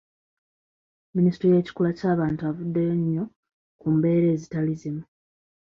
[1.15, 3.23] Minisitule y’ekikula ky’abantu avuddeyo nnyo
[3.79, 5.03] ku mbeera ezitali zimu.